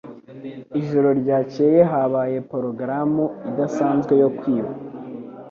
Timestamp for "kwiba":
4.37-4.71